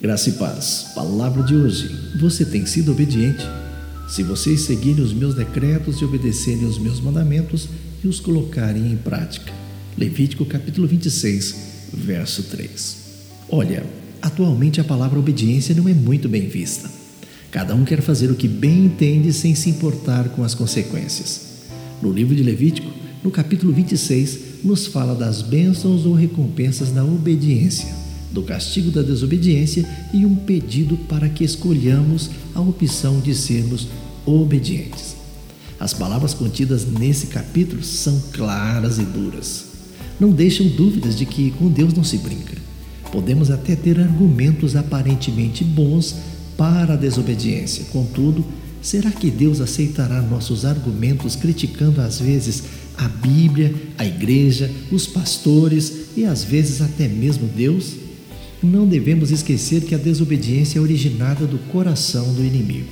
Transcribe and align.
Graça 0.00 0.30
e 0.30 0.32
paz. 0.32 0.92
Palavra 0.94 1.42
de 1.42 1.54
hoje. 1.54 1.94
Você 2.18 2.42
tem 2.46 2.64
sido 2.64 2.90
obediente? 2.90 3.44
Se 4.08 4.22
vocês 4.22 4.62
seguirem 4.62 5.04
os 5.04 5.12
meus 5.12 5.34
decretos 5.34 6.00
e 6.00 6.04
obedecerem 6.06 6.64
os 6.64 6.78
meus 6.78 6.98
mandamentos 6.98 7.68
e 8.02 8.08
os 8.08 8.18
colocarem 8.18 8.90
em 8.90 8.96
prática. 8.96 9.52
Levítico 9.98 10.46
capítulo 10.46 10.88
26, 10.88 11.54
verso 11.92 12.44
3. 12.44 12.96
Olha, 13.50 13.84
atualmente 14.22 14.80
a 14.80 14.84
palavra 14.84 15.18
obediência 15.18 15.74
não 15.74 15.86
é 15.86 15.92
muito 15.92 16.30
bem 16.30 16.48
vista. 16.48 16.90
Cada 17.50 17.74
um 17.74 17.84
quer 17.84 18.00
fazer 18.00 18.30
o 18.30 18.36
que 18.36 18.48
bem 18.48 18.86
entende 18.86 19.34
sem 19.34 19.54
se 19.54 19.68
importar 19.68 20.30
com 20.30 20.42
as 20.42 20.54
consequências. 20.54 21.42
No 22.00 22.10
livro 22.10 22.34
de 22.34 22.42
Levítico, 22.42 22.90
no 23.22 23.30
capítulo 23.30 23.70
26, 23.70 24.64
nos 24.64 24.86
fala 24.86 25.14
das 25.14 25.42
bênçãos 25.42 26.06
ou 26.06 26.14
recompensas 26.14 26.90
da 26.90 27.04
obediência 27.04 28.00
do 28.32 28.42
castigo 28.42 28.90
da 28.90 29.02
desobediência 29.02 29.86
e 30.12 30.24
um 30.24 30.34
pedido 30.34 30.96
para 31.08 31.28
que 31.28 31.44
escolhamos 31.44 32.30
a 32.54 32.60
opção 32.60 33.20
de 33.20 33.34
sermos 33.34 33.88
obedientes. 34.24 35.16
As 35.78 35.94
palavras 35.94 36.34
contidas 36.34 36.86
nesse 36.86 37.28
capítulo 37.28 37.82
são 37.82 38.20
claras 38.32 38.98
e 38.98 39.02
duras. 39.02 39.64
Não 40.20 40.30
deixam 40.30 40.68
dúvidas 40.68 41.16
de 41.16 41.24
que 41.24 41.50
com 41.52 41.68
Deus 41.68 41.94
não 41.94 42.04
se 42.04 42.18
brinca. 42.18 42.56
Podemos 43.10 43.50
até 43.50 43.74
ter 43.74 43.98
argumentos 43.98 44.76
aparentemente 44.76 45.64
bons 45.64 46.16
para 46.56 46.94
a 46.94 46.96
desobediência. 46.96 47.86
Contudo, 47.90 48.44
será 48.82 49.10
que 49.10 49.30
Deus 49.30 49.60
aceitará 49.60 50.20
nossos 50.20 50.66
argumentos 50.66 51.34
criticando 51.34 52.00
às 52.02 52.20
vezes 52.20 52.62
a 52.96 53.08
Bíblia, 53.08 53.74
a 53.96 54.04
igreja, 54.04 54.70
os 54.92 55.06
pastores 55.06 56.10
e 56.14 56.24
às 56.24 56.44
vezes 56.44 56.82
até 56.82 57.08
mesmo 57.08 57.48
Deus? 57.48 58.09
Não 58.62 58.86
devemos 58.86 59.30
esquecer 59.30 59.84
que 59.84 59.94
a 59.94 59.98
desobediência 59.98 60.78
é 60.78 60.82
originada 60.82 61.46
do 61.46 61.58
coração 61.70 62.34
do 62.34 62.44
inimigo. 62.44 62.88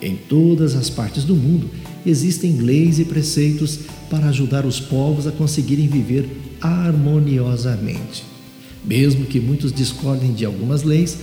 Em 0.00 0.14
todas 0.14 0.76
as 0.76 0.88
partes 0.88 1.24
do 1.24 1.34
mundo 1.34 1.68
existem 2.06 2.58
leis 2.58 3.00
e 3.00 3.04
preceitos 3.04 3.80
para 4.08 4.28
ajudar 4.28 4.64
os 4.64 4.78
povos 4.78 5.26
a 5.26 5.32
conseguirem 5.32 5.88
viver 5.88 6.28
harmoniosamente. 6.60 8.22
Mesmo 8.84 9.26
que 9.26 9.40
muitos 9.40 9.72
discordem 9.72 10.32
de 10.32 10.44
algumas 10.44 10.84
leis, 10.84 11.18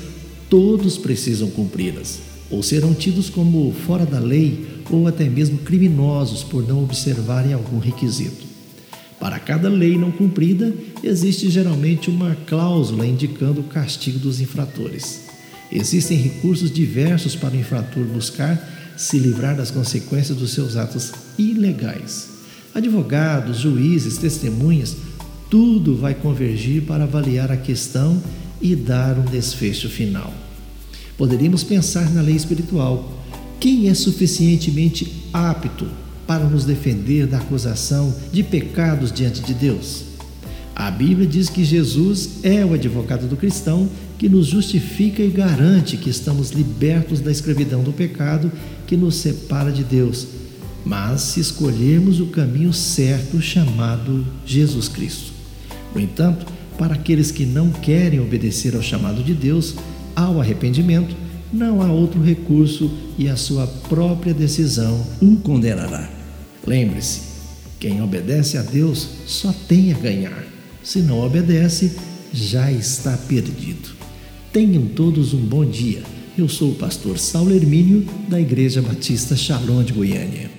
todos 0.49 0.97
precisam 0.97 1.49
cumpri-las, 1.49 2.19
ou 2.49 2.61
serão 2.61 2.93
tidos 2.93 3.29
como 3.29 3.73
fora 3.85 4.05
da 4.05 4.19
lei 4.19 4.65
ou 4.89 5.07
até 5.07 5.29
mesmo 5.29 5.59
criminosos 5.59 6.43
por 6.43 6.67
não 6.67 6.83
observarem 6.83 7.53
algum 7.53 7.79
requisito. 7.79 8.48
Para 9.19 9.37
cada 9.37 9.67
lei 9.67 9.97
não 9.97 10.11
cumprida, 10.11 10.73
existe 11.03 11.49
geralmente 11.49 12.09
uma 12.09 12.35
cláusula 12.47 13.05
indicando 13.05 13.59
o 13.59 13.65
castigo 13.65 14.17
dos 14.17 14.39
infratores. 14.39 15.25
Existem 15.71 16.17
recursos 16.17 16.71
diversos 16.71 17.35
para 17.35 17.53
o 17.53 17.59
infrator 17.59 18.05
buscar 18.05 18.57
se 18.95 19.19
livrar 19.19 19.55
das 19.55 19.71
consequências 19.71 20.37
dos 20.37 20.51
seus 20.51 20.75
atos 20.77 21.11
ilegais. 21.37 22.29
Advogados, 22.73 23.57
juízes, 23.57 24.17
testemunhas, 24.17 24.95
tudo 25.49 25.95
vai 25.95 26.13
convergir 26.13 26.83
para 26.83 27.03
avaliar 27.03 27.51
a 27.51 27.57
questão 27.57 28.21
e 28.61 28.75
dar 28.75 29.17
um 29.17 29.25
desfecho 29.25 29.89
final. 29.89 30.33
Poderíamos 31.17 31.63
pensar 31.63 32.09
na 32.13 32.21
lei 32.21 32.35
espiritual. 32.35 33.17
Quem 33.59 33.89
é 33.89 33.93
suficientemente 33.93 35.11
apto 35.33 35.87
para 36.29 36.45
nos 36.45 36.63
defender 36.63 37.25
da 37.25 37.39
acusação 37.39 38.13
de 38.31 38.43
pecados 38.43 39.11
diante 39.11 39.41
de 39.41 39.51
Deus. 39.51 40.03
A 40.75 40.91
Bíblia 40.91 41.25
diz 41.27 41.49
que 41.49 41.63
Jesus 41.63 42.43
é 42.43 42.63
o 42.63 42.75
advogado 42.75 43.27
do 43.27 43.35
cristão 43.35 43.89
que 44.15 44.29
nos 44.29 44.45
justifica 44.45 45.23
e 45.23 45.31
garante 45.31 45.97
que 45.97 46.07
estamos 46.07 46.51
libertos 46.51 47.19
da 47.19 47.31
escravidão 47.31 47.81
do 47.81 47.91
pecado 47.91 48.51
que 48.85 48.95
nos 48.95 49.15
separa 49.15 49.71
de 49.71 49.83
Deus, 49.83 50.27
mas 50.85 51.21
se 51.21 51.39
escolhermos 51.39 52.19
o 52.19 52.27
caminho 52.27 52.73
certo 52.73 53.41
chamado 53.41 54.23
Jesus 54.45 54.87
Cristo. 54.87 55.31
No 55.95 55.99
entanto, 55.99 56.45
para 56.77 56.93
aqueles 56.93 57.31
que 57.31 57.43
não 57.43 57.71
querem 57.71 58.19
obedecer 58.19 58.75
ao 58.75 58.83
chamado 58.83 59.23
de 59.23 59.33
Deus, 59.33 59.73
ao 60.15 60.39
arrependimento, 60.39 61.15
não 61.51 61.81
há 61.81 61.91
outro 61.91 62.21
recurso 62.21 62.91
e 63.17 63.27
a 63.27 63.35
sua 63.35 63.65
própria 63.65 64.31
decisão 64.31 65.03
o 65.19 65.35
condenará. 65.37 66.18
Lembre-se, 66.65 67.21
quem 67.79 68.01
obedece 68.01 68.57
a 68.57 68.61
Deus 68.61 69.07
só 69.25 69.53
tem 69.67 69.93
a 69.93 69.97
ganhar. 69.97 70.43
Se 70.83 70.99
não 70.99 71.19
obedece, 71.19 71.95
já 72.33 72.71
está 72.71 73.15
perdido. 73.17 73.89
Tenham 74.51 74.85
todos 74.87 75.33
um 75.33 75.39
bom 75.39 75.65
dia. 75.65 76.03
Eu 76.37 76.47
sou 76.47 76.71
o 76.71 76.75
pastor 76.75 77.17
Saulo 77.17 77.53
Hermínio, 77.53 78.05
da 78.27 78.39
Igreja 78.39 78.81
Batista 78.81 79.35
Shalom 79.35 79.83
de 79.83 79.93
Goiânia. 79.93 80.58